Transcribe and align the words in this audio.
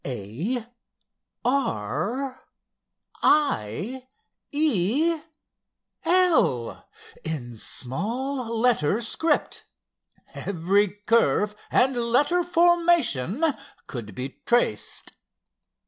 "A 0.03 0.65
R 1.45 2.43
I 3.21 4.07
E 4.51 5.19
L"—in 6.03 7.55
small 7.57 8.57
letter 8.59 8.99
script; 9.01 9.67
every 10.33 10.87
curve 11.05 11.53
and 11.69 11.95
letter 11.95 12.43
formation 12.43 13.43
could 13.85 14.15
be 14.15 14.41
traced. 14.47 15.13